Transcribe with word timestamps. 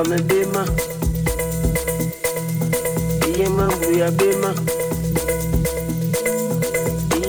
I'm 0.00 0.06
Fame 0.06 0.26
Bema 0.28 0.64
Iyaman 3.36 3.68
Buya 3.80 4.10
Bema. 4.16 4.54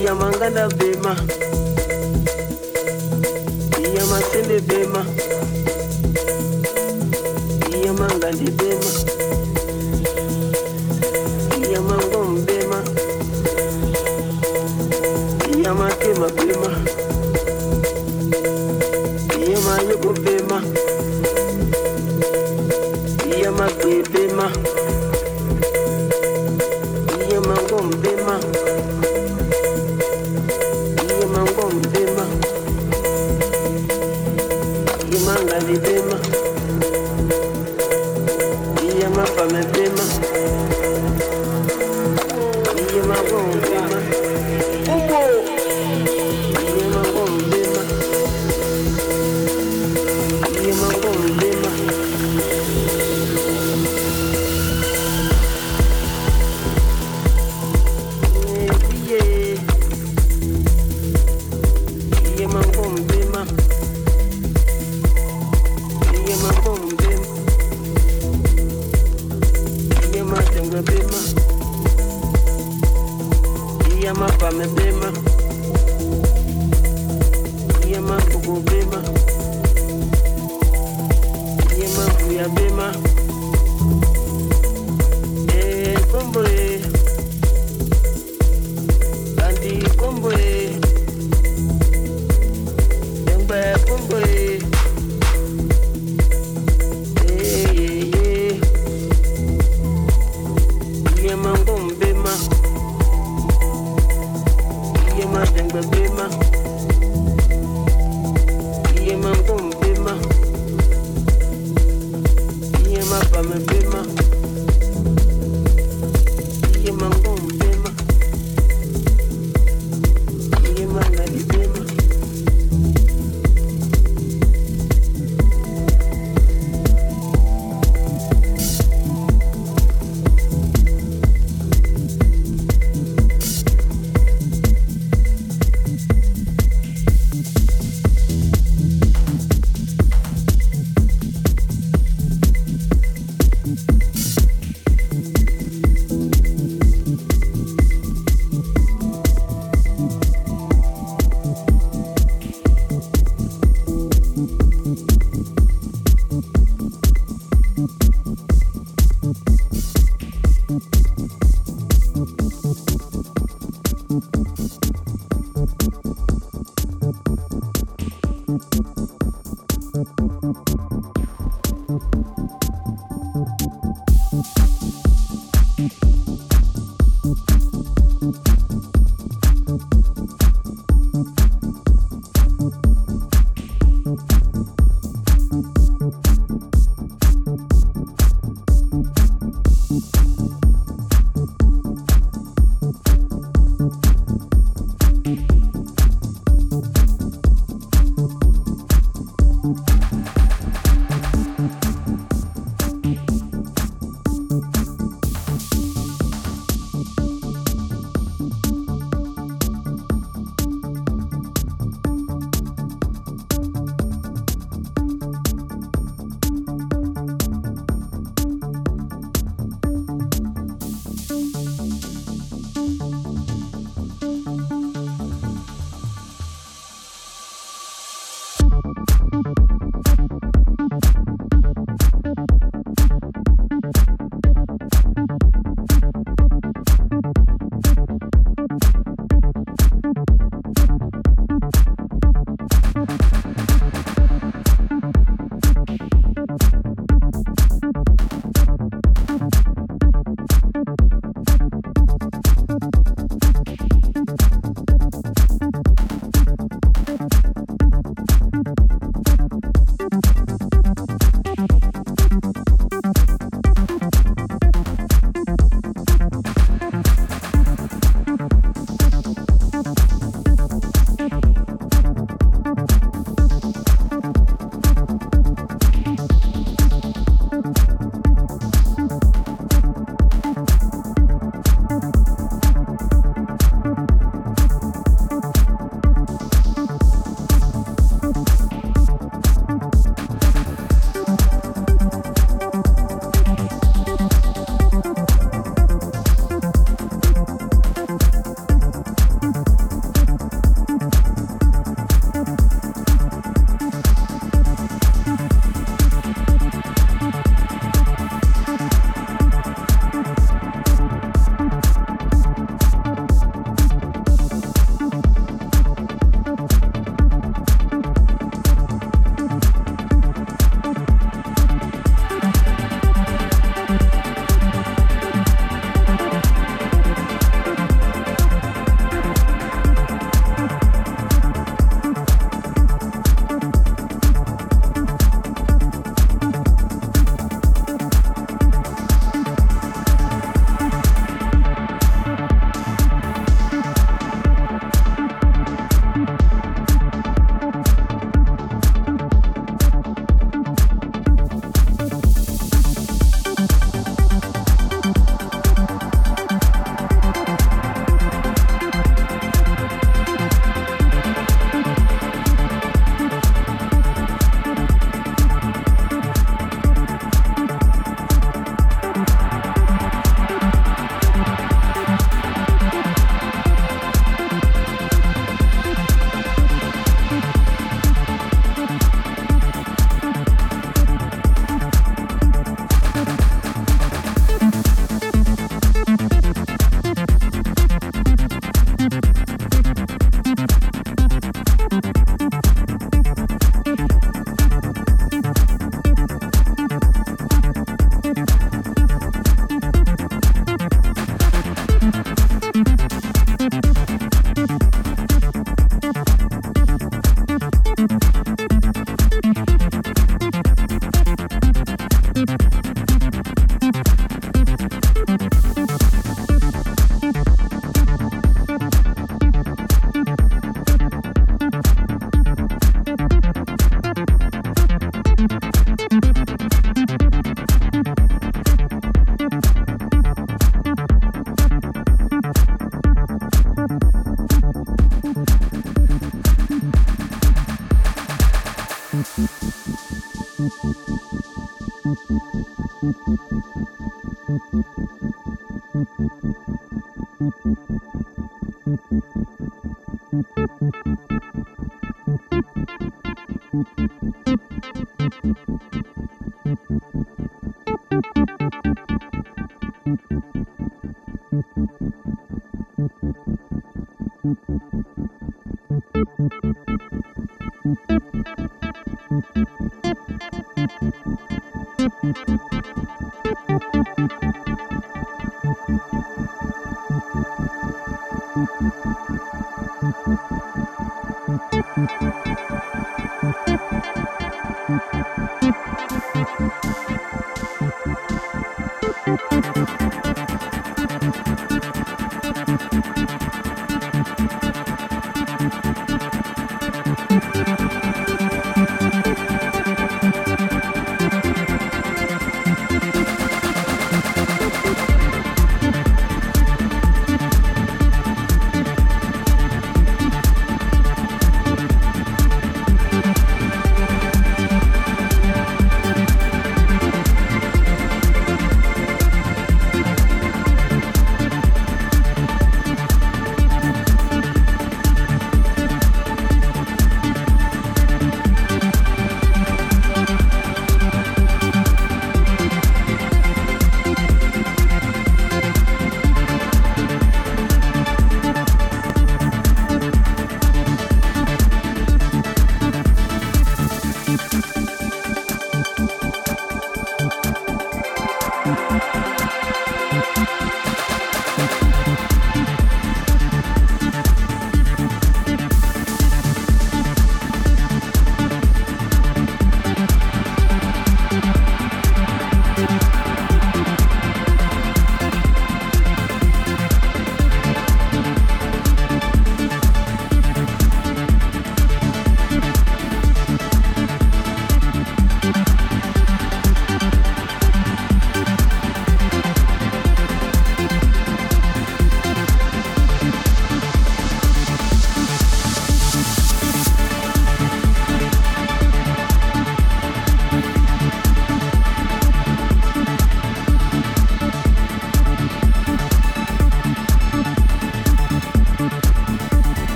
Iyaman 0.00 0.32
Ganda 0.40 0.68
Bema. 0.80 1.12
Iyaman 3.76 4.22
Sende 4.32 4.60
Bema. 4.64 5.04
Iyaman 7.76 8.20
Gandhi 8.20 8.50
Bema. 8.56 9.11